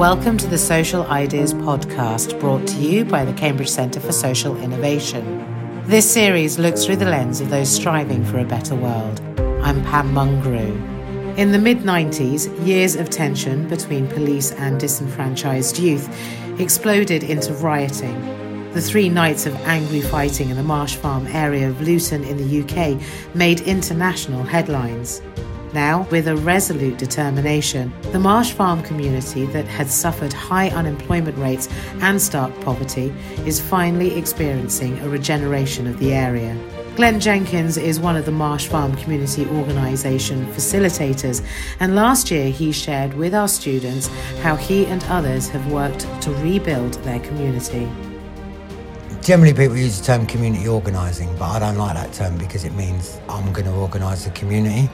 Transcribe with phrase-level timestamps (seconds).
[0.00, 4.56] Welcome to the Social Ideas podcast brought to you by the Cambridge Centre for Social
[4.56, 5.44] Innovation.
[5.84, 9.20] This series looks through the lens of those striving for a better world.
[9.62, 11.36] I'm Pam Mungrue.
[11.36, 16.08] In the mid 90s, years of tension between police and disenfranchised youth
[16.58, 18.72] exploded into rioting.
[18.72, 22.62] The three nights of angry fighting in the Marsh Farm area of Luton in the
[22.62, 22.98] UK
[23.34, 25.20] made international headlines.
[25.72, 31.68] Now, with a resolute determination, the Marsh Farm community that had suffered high unemployment rates
[32.00, 33.14] and stark poverty
[33.46, 36.58] is finally experiencing a regeneration of the area.
[36.96, 41.40] Glenn Jenkins is one of the Marsh Farm Community Organisation facilitators,
[41.78, 44.08] and last year he shared with our students
[44.42, 47.88] how he and others have worked to rebuild their community.
[49.22, 52.72] Generally, people use the term community organising, but I don't like that term because it
[52.72, 54.90] means I'm going to organise the community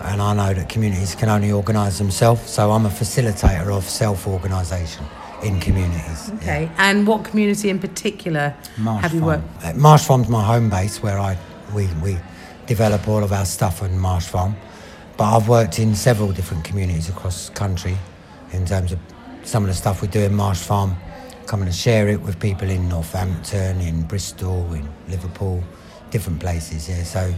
[0.00, 4.26] and I know that communities can only organise themselves, so I'm a facilitator of self
[4.26, 5.04] organisation
[5.42, 6.30] in communities.
[6.36, 6.74] Okay, yeah.
[6.78, 9.42] and what community in particular Marsh have you Farm.
[9.42, 9.64] worked?
[9.64, 11.36] Uh, Marsh Farm's my home base where I
[11.74, 12.18] we, we
[12.66, 14.56] develop all of our stuff in Marsh Farm,
[15.16, 17.96] but I've worked in several different communities across the country
[18.52, 18.98] in terms of
[19.42, 20.96] some of the stuff we do in Marsh Farm,
[21.46, 25.62] coming to share it with people in Northampton, in Bristol, in Liverpool,
[26.10, 26.88] different places.
[26.88, 27.34] Yeah, so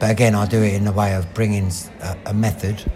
[0.00, 1.70] but again, I do it in the way of bringing
[2.00, 2.90] a, a method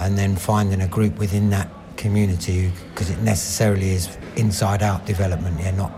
[0.00, 5.60] and then finding a group within that community because it necessarily is inside out development,
[5.60, 5.92] yeah, not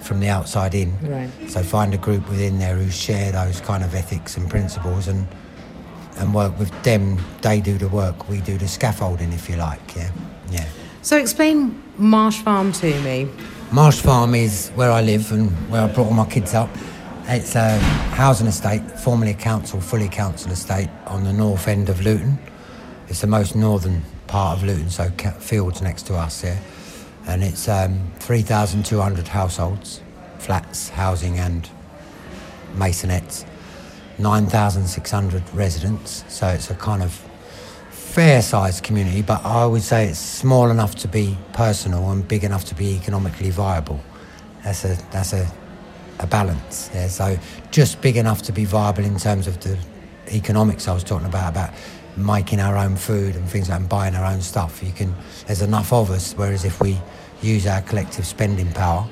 [0.00, 0.96] from the outside in.
[1.00, 1.30] Right.
[1.48, 5.26] So find a group within there who share those kind of ethics and principles and
[6.16, 7.18] and work with them.
[7.42, 9.96] They do the work, we do the scaffolding, if you like.
[9.96, 10.12] Yeah,
[10.50, 10.66] yeah.
[11.02, 13.28] So explain Marsh Farm to me.
[13.72, 16.70] Marsh Farm is where I live and where I brought all my kids up.
[17.26, 22.02] It's a housing estate, formerly a council, fully council estate on the north end of
[22.02, 22.38] Luton.
[23.08, 25.08] It's the most northern part of Luton, so
[25.38, 26.60] fields next to us here.
[27.26, 30.02] And it's um, 3,200 households,
[30.38, 31.66] flats, housing, and
[32.76, 33.46] masonettes.
[34.18, 37.18] 9,600 residents, so it's a kind of
[37.88, 42.44] fair sized community, but I would say it's small enough to be personal and big
[42.44, 44.00] enough to be economically viable.
[44.62, 45.50] That's a, that's a
[46.24, 46.90] a balance.
[47.08, 47.38] So
[47.70, 49.78] just big enough to be viable in terms of the
[50.32, 51.70] economics I was talking about, about
[52.16, 54.82] making our own food and things like and buying our own stuff.
[54.82, 55.14] You can
[55.46, 56.98] there's enough of us, whereas if we
[57.42, 59.06] use our collective spending power,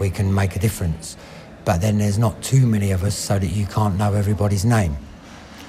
[0.00, 1.16] we can make a difference.
[1.64, 4.96] But then there's not too many of us so that you can't know everybody's name.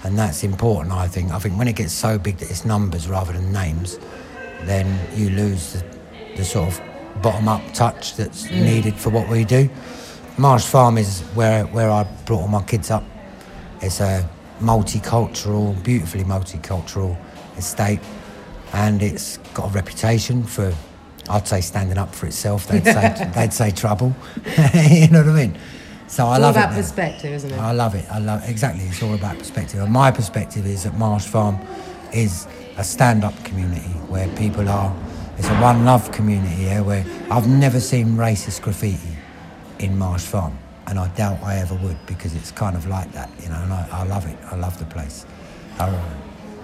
[0.04, 1.32] And that's important, I think.
[1.32, 3.98] I think when it gets so big that it's numbers rather than names,
[4.64, 4.86] then
[5.18, 5.84] you lose the,
[6.38, 6.82] the sort of
[7.22, 8.62] bottom up touch that's mm.
[8.62, 9.70] needed for what we do.
[10.38, 13.04] Marsh Farm is where where I brought all my kids up.
[13.82, 14.28] It's a
[14.60, 17.18] multicultural, beautifully multicultural
[17.58, 18.02] estate,
[18.74, 20.74] and it's got a reputation for,
[21.30, 22.68] I'd say, standing up for itself.
[22.70, 24.14] They'd say they'd say trouble.
[24.90, 25.58] you know what I mean?
[26.08, 26.82] So I it's love all about it.
[26.82, 27.60] perspective, isn't it?
[27.60, 28.06] I love it.
[28.12, 28.84] I love exactly.
[28.86, 29.80] It's all about perspective.
[29.80, 31.58] And my perspective is that Marsh Farm
[32.14, 32.46] is
[32.78, 34.94] a stand-up community where people are.
[35.38, 39.16] It's a one love community here where I've never seen racist graffiti
[39.80, 43.30] in Marsh Farm, and I doubt I ever would because it's kind of like that,
[43.42, 43.62] you know.
[43.62, 44.38] And I, I love it.
[44.52, 45.26] I love the place.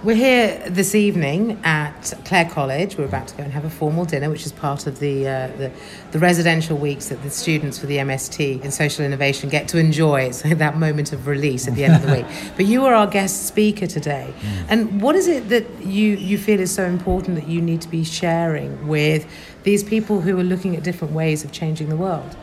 [0.02, 2.96] we're here this evening at Clare College.
[2.96, 5.46] We're about to go and have a formal dinner, which is part of the, uh,
[5.58, 5.72] the,
[6.10, 10.22] the residential weeks that the students for the MST in social innovation get to enjoy.
[10.22, 12.26] It's like that moment of release at the end of the week.
[12.56, 14.66] But you are our guest speaker today, mm.
[14.68, 17.88] and what is it that you you feel is so important that you need to
[17.88, 19.26] be sharing with
[19.62, 22.36] these people who are looking at different ways of changing the world?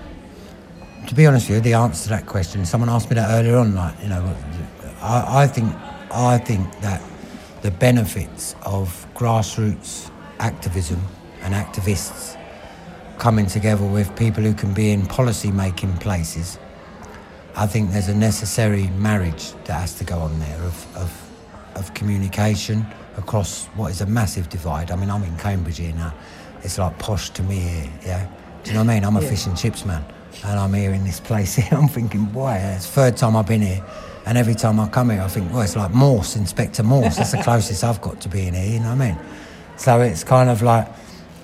[1.10, 3.58] To be honest with you, the answer to that question, someone asked me that earlier
[3.58, 3.74] on.
[3.74, 4.38] Like, you know,
[5.02, 5.74] I, I think
[6.12, 7.02] I think that
[7.64, 11.02] the benefits of grassroots activism
[11.42, 12.38] and activists
[13.18, 16.60] coming together with people who can be in policy making places.
[17.56, 21.32] I think there's a necessary marriage that has to go on there of, of,
[21.74, 22.86] of communication
[23.18, 24.92] across what is a massive divide.
[24.92, 26.14] I mean, I'm in Cambridge here now.
[26.62, 28.28] It's like posh to me here, yeah?
[28.64, 29.06] Do you know what I mean?
[29.06, 29.30] I'm a yeah.
[29.30, 30.06] fish and chips man
[30.44, 31.68] and I'm here in this place here.
[31.78, 33.84] I'm thinking, boy, it's the third time I've been here.
[34.26, 37.18] And every time I come here, I think, well, it's like Morse, Inspector Morse.
[37.18, 39.20] That's the closest I've got to being here, you know what I mean?
[39.78, 40.88] So it's kind of like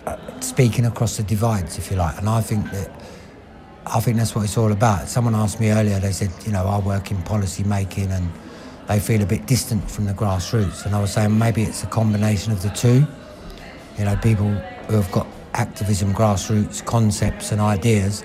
[0.06, 2.18] uh, speaking across the divides, if you like.
[2.20, 2.92] And I think that
[3.88, 5.08] I think that's what it's all about.
[5.08, 8.32] Someone asked me earlier, they said, you know, I work in policy making and
[8.88, 10.86] they feel a bit distant from the grassroots.
[10.86, 13.06] And I was saying maybe it's a combination of the two.
[13.98, 18.24] You know, people who have got activism, grassroots concepts and ideas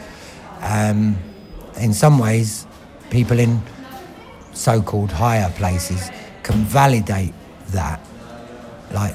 [0.61, 1.17] um,
[1.79, 2.67] in some ways,
[3.11, 3.61] people in
[4.53, 6.11] so called higher places
[6.43, 7.33] can validate
[7.69, 8.01] that.
[8.93, 9.15] Like,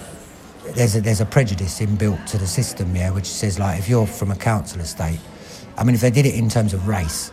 [0.74, 4.08] there's a, there's a prejudice inbuilt to the system, yeah, which says like if you're
[4.08, 5.20] from a council estate,
[5.78, 7.32] I mean, if they did it in terms of race,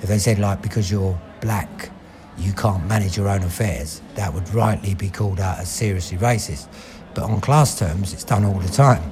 [0.00, 1.90] if they said like because you're black,
[2.36, 6.68] you can't manage your own affairs, that would rightly be called out as seriously racist.
[7.14, 9.02] But on class terms, it's done all the time.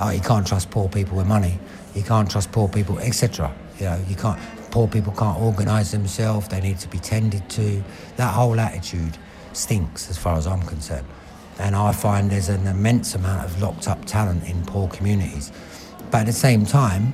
[0.00, 1.58] Oh, you can't trust poor people with money.
[1.94, 3.54] You can't trust poor people, etc.
[3.80, 4.38] You know, you can't.
[4.70, 6.48] Poor people can't organise themselves.
[6.48, 7.82] They need to be tended to.
[8.16, 9.18] That whole attitude
[9.52, 11.06] stinks, as far as I'm concerned.
[11.58, 15.52] And I find there's an immense amount of locked up talent in poor communities.
[16.10, 17.12] But at the same time,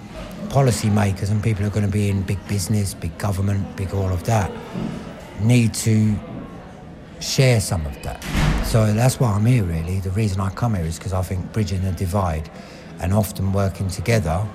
[0.48, 4.12] policymakers and people who are going to be in big business, big government, big all
[4.12, 4.50] of that,
[5.40, 6.14] need to
[7.20, 8.22] share some of that.
[8.66, 10.00] So that's why I'm here, really.
[10.00, 12.50] The reason I come here is because I think bridging the divide
[13.00, 14.46] and often working together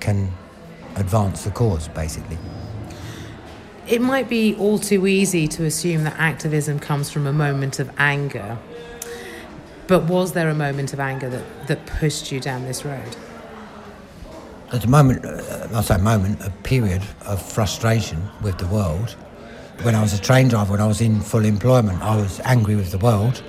[0.00, 0.30] can
[0.96, 2.38] advance the cause, basically.
[3.86, 7.90] It might be all too easy to assume that activism comes from a moment of
[7.98, 8.58] anger.
[9.86, 13.16] But was there a moment of anger that, that pushed you down this road?
[14.72, 19.10] At the moment, uh, I say moment, a period of frustration with the world.
[19.82, 22.74] When I was a train driver, when I was in full employment, I was angry
[22.74, 23.44] with the world,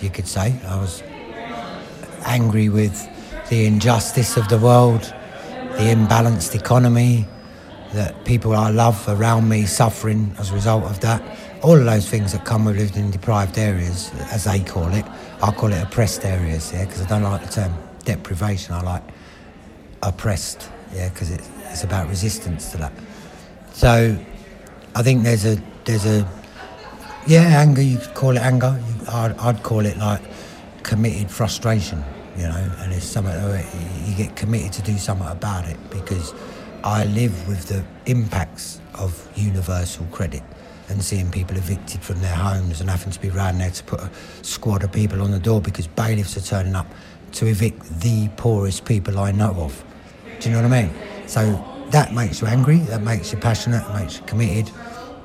[0.00, 0.58] you could say.
[0.66, 1.04] I was
[2.24, 3.08] angry with
[3.48, 5.14] the injustice of the world,
[5.76, 7.26] the imbalanced economy,
[7.92, 11.22] that people I love around me suffering as a result of that.
[11.62, 15.04] All of those things that come with living in deprived areas, as they call it.
[15.42, 17.74] I call it oppressed areas, yeah, because I don't like the term
[18.04, 18.74] deprivation.
[18.74, 19.02] I like
[20.02, 22.92] oppressed, yeah, because it's, it's about resistance to that.
[23.72, 24.18] So
[24.94, 26.26] I think there's a there's a
[27.26, 27.82] yeah anger.
[27.82, 28.80] You could call it anger.
[29.08, 30.22] I'd, I'd call it like
[30.82, 32.02] committed frustration,
[32.36, 32.72] you know.
[32.78, 33.62] And it's something uh,
[34.04, 36.34] you get committed to do something about it because
[36.84, 40.42] I live with the impacts of universal credit
[40.88, 44.00] and seeing people evicted from their homes and having to be round there to put
[44.00, 44.10] a
[44.42, 46.86] squad of people on the door because bailiffs are turning up
[47.32, 49.84] to evict the poorest people I know of.
[50.40, 50.94] Do you know what I mean?
[51.26, 54.72] So that makes you angry, that makes you passionate, it makes you committed.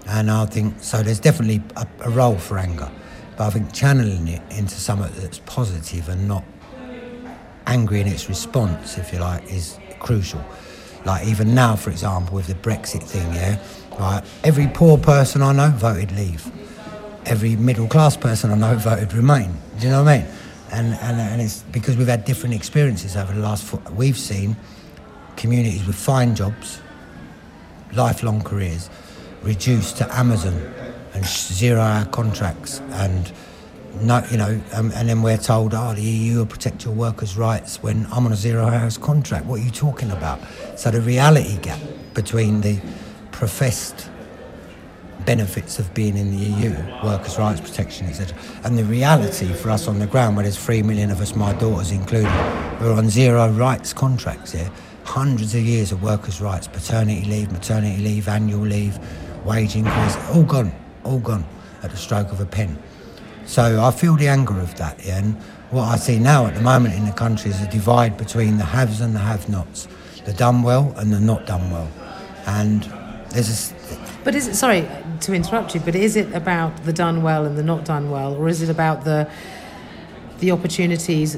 [0.08, 2.92] And I think, so there's definitely a, a role for anger.
[3.38, 6.44] But I think channeling it into something that's positive and not
[7.68, 10.44] angry in its response, if you like, is crucial.
[11.06, 13.58] Like even now, for example, with the Brexit thing, yeah,
[14.00, 16.50] Right, every poor person I know voted Leave.
[17.26, 19.54] Every middle class person I know voted Remain.
[19.78, 20.28] Do you know what I mean?
[20.72, 23.64] And, and, and it's because we've had different experiences over the last.
[23.64, 24.56] Four, we've seen
[25.36, 26.82] communities with fine jobs,
[27.94, 28.90] lifelong careers,
[29.44, 30.56] reduced to Amazon
[31.14, 33.32] and zero-hour contracts, and
[34.00, 37.38] no, you know, um, and then we're told, oh, the EU will protect your workers'
[37.38, 39.46] rights when I'm on a zero-hours contract.
[39.46, 40.40] What are you talking about?
[40.76, 41.80] So the reality gap
[42.14, 42.80] between the
[43.32, 44.10] professed
[45.26, 48.36] benefits of being in the EU, workers' rights protection, etc.
[48.64, 51.54] And the reality for us on the ground, where there's three million of us, my
[51.54, 52.32] daughters included,
[52.80, 54.72] we're on zero rights contracts here.
[55.04, 58.98] Hundreds of years of workers' rights, paternity leave, maternity leave, annual leave,
[59.46, 60.72] wage increase, all gone,
[61.04, 61.46] all gone
[61.84, 62.78] at the stroke of a pen.
[63.52, 65.18] So I feel the anger of that, yeah?
[65.18, 65.36] and
[65.72, 68.64] what I see now at the moment in the country is a divide between the
[68.64, 69.90] haves and the have-nots,
[70.24, 71.90] the done well and the not done well.
[72.46, 72.84] And
[73.32, 73.76] there's a,
[74.24, 74.88] but is it sorry
[75.20, 75.82] to interrupt you?
[75.82, 78.70] But is it about the done well and the not done well, or is it
[78.70, 79.30] about the
[80.40, 81.38] the opportunities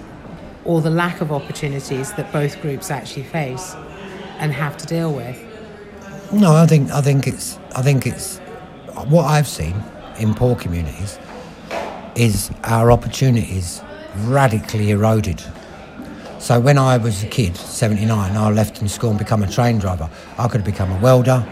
[0.65, 3.73] or the lack of opportunities that both groups actually face
[4.37, 5.35] and have to deal with?
[6.31, 8.37] No, I think I think it's I think it's
[9.07, 9.83] what I've seen
[10.19, 11.17] in poor communities
[12.15, 13.81] is our opportunities
[14.25, 15.41] radically eroded.
[16.39, 19.79] So when I was a kid, 79, I left in school and become a train
[19.79, 20.09] driver.
[20.37, 21.45] I could have become a welder,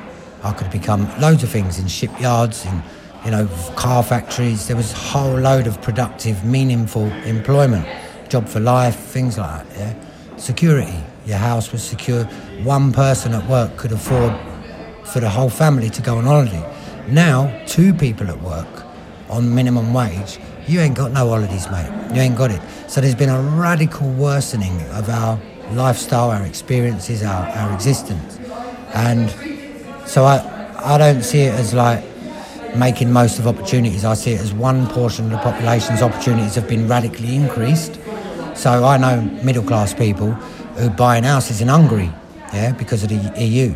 [0.44, 2.84] I could have become loads of things in shipyards, in
[3.24, 4.68] you know car factories.
[4.68, 7.88] There was a whole load of productive, meaningful employment,
[8.30, 9.78] job for life, things like that.
[9.78, 11.04] Yeah, security.
[11.26, 12.26] Your house was secure.
[12.64, 14.34] One person at work could afford
[15.06, 16.68] for the whole family to go on holiday.
[17.08, 18.81] Now, two people at work
[19.32, 21.90] on minimum wage, you ain't got no holidays, mate.
[22.14, 22.62] You ain't got it.
[22.88, 25.40] So there's been a radical worsening of our
[25.72, 28.40] lifestyle, our experiences, our, our existence.
[28.94, 29.30] And
[30.08, 32.04] so I, I don't see it as like
[32.76, 34.06] making most of opportunities.
[34.06, 38.00] I see it as one portion of the population's opportunities have been radically increased.
[38.54, 42.12] So I know middle class people who are buying houses in Hungary,
[42.54, 43.74] yeah, because of the EU,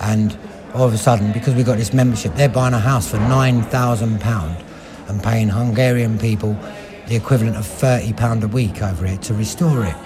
[0.00, 0.36] and
[0.74, 3.62] all of a sudden, because we've got this membership, they're buying a house for nine
[3.62, 4.64] thousand pound
[5.12, 6.58] and paying Hungarian people
[7.06, 9.96] the equivalent of thirty pound a week over here to restore it.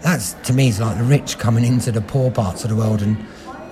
[0.00, 3.00] That's to me is like the rich coming into the poor parts of the world
[3.00, 3.16] and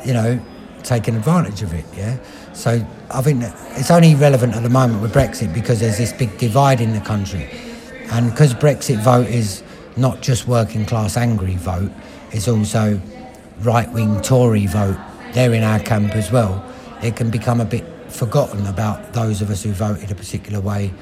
[0.07, 0.41] you know
[0.83, 1.85] taking advantage of it.
[1.95, 2.17] Yeah.
[2.53, 3.43] So I think
[3.77, 7.01] it's only relevant at the moment with Brexit because there's this big divide in the
[7.01, 7.51] country,
[8.11, 9.63] and because Brexit vote is
[9.97, 11.91] not just working class angry vote,
[12.31, 13.01] it's also
[13.61, 14.99] right wing Tory vote.
[15.33, 16.65] They're in our camp as well.
[17.03, 20.93] It can become a bit forgotten about those of us who voted a particular way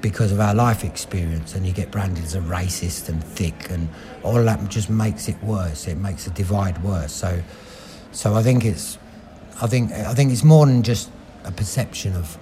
[0.00, 3.88] because of our life experience, and you get branded as a racist and thick, and
[4.22, 5.86] all of that just makes it worse.
[5.86, 7.12] It makes the divide worse.
[7.12, 7.42] So,
[8.12, 8.96] so I think it's,
[9.60, 11.10] I think I think it's more than just
[11.44, 12.38] a perception of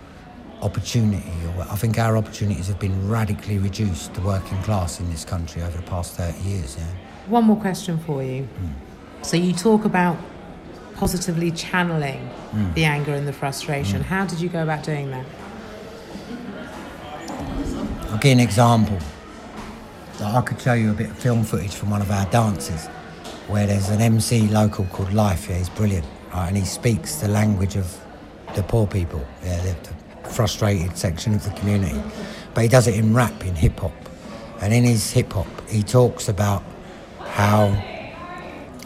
[0.62, 1.32] opportunity.
[1.58, 4.14] I think our opportunities have been radically reduced.
[4.14, 6.76] The working class in this country over the past thirty years.
[6.78, 6.84] Yeah.
[7.26, 8.42] One more question for you.
[8.42, 9.24] Mm.
[9.24, 10.16] So you talk about
[10.98, 12.74] positively channeling mm.
[12.74, 14.00] the anger and the frustration.
[14.02, 14.06] Mm.
[14.06, 15.26] How did you go about doing that?
[18.10, 18.98] I'll give an example.
[20.20, 22.88] I could show you a bit of film footage from one of our dances
[23.46, 25.48] where there's an MC local called Life.
[25.48, 26.48] Yeah, he's brilliant, right?
[26.48, 27.96] And he speaks the language of
[28.56, 29.76] the poor people, yeah, the,
[30.22, 32.02] the frustrated section of the community.
[32.54, 33.92] But he does it in rap, in hip hop.
[34.60, 36.64] And in his hip hop, he talks about
[37.20, 37.72] how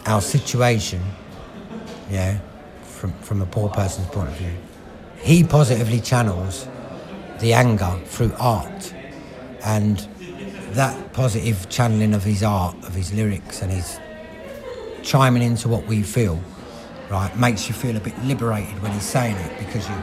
[0.05, 1.01] our situation,
[2.13, 2.37] yeah,
[2.83, 4.53] from, from a poor person's point of view,
[5.17, 6.67] he positively channels
[7.39, 8.93] the anger through art
[9.65, 10.07] and
[10.73, 13.99] that positive channeling of his art, of his lyrics, and his
[15.01, 16.39] chiming into what we feel,
[17.09, 19.95] right, makes you feel a bit liberated when he's saying it because you,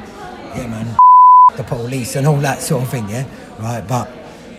[0.57, 0.99] yeah, man,
[1.57, 3.25] the police and all that sort of thing, yeah,
[3.61, 3.87] right.
[3.87, 4.11] But,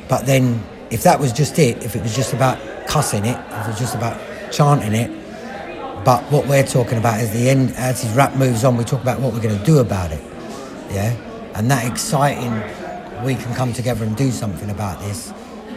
[0.08, 3.66] but then if that was just it, if it was just about cussing it, if
[3.66, 4.18] it was just about
[4.52, 5.21] chanting it,
[6.04, 7.72] but what we're talking about is the end.
[7.76, 10.24] As his rap moves on, we talk about what we're going to do about it,
[10.90, 11.16] yeah,
[11.56, 12.52] and that exciting
[13.24, 15.34] we can come together and do something about this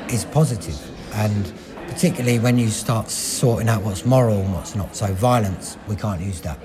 [0.09, 0.79] is positive.
[1.15, 1.53] And
[1.89, 4.97] particularly when you start sorting out what's moral and what's not.
[4.97, 6.59] So violence, we can't use that.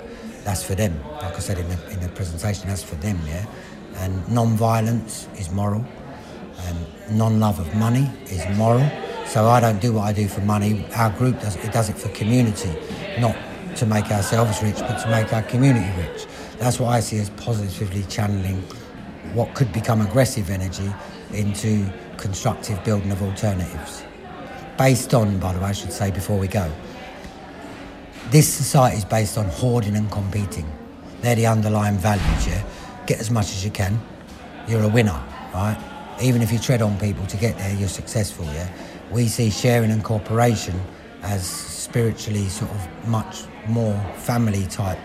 [0.44, 1.00] That's for them.
[1.22, 3.44] Like I said in the, in the presentation, that's for them, yeah?
[3.96, 5.84] And non-violence is moral.
[6.66, 8.88] And non-love of money is moral.
[9.26, 10.84] So I don't do what I do for money.
[10.96, 12.74] Our group does it does it for community,
[13.20, 13.36] not
[13.76, 16.26] to make ourselves rich, but to make our community rich.
[16.58, 18.62] That's what I see as positively channeling
[19.34, 20.92] what could become aggressive energy
[21.32, 24.04] into constructive building of alternatives.
[24.76, 26.70] Based on, by the way, I should say before we go,
[28.30, 30.70] this society is based on hoarding and competing.
[31.20, 32.62] They're the underlying values, yeah?
[33.06, 34.00] Get as much as you can,
[34.68, 35.20] you're a winner,
[35.52, 35.76] right?
[36.22, 38.68] Even if you tread on people to get there, you're successful, yeah?
[39.10, 40.80] We see sharing and cooperation
[41.22, 44.98] as spiritually sort of much more family type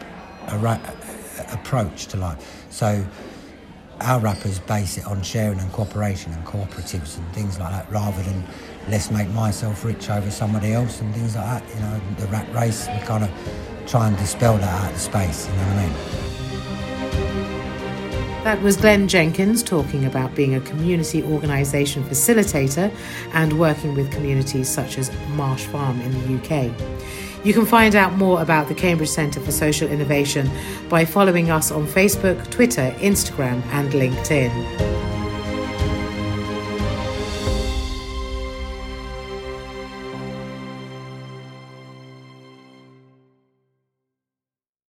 [1.52, 2.66] approach to life.
[2.70, 3.06] So
[4.02, 8.22] our rappers base it on sharing and cooperation and cooperatives and things like that rather
[8.24, 8.44] than
[8.90, 11.76] let's make myself rich over somebody else and things like that.
[11.76, 13.32] You know, the rat race, we kind of
[13.88, 17.55] try and dispel that out of space, you know what I mean?
[18.46, 22.96] That was Glenn Jenkins talking about being a community organisation facilitator
[23.34, 26.72] and working with communities such as Marsh Farm in the UK.
[27.44, 30.48] You can find out more about the Cambridge Centre for Social Innovation
[30.90, 35.05] by following us on Facebook, Twitter, Instagram, and LinkedIn.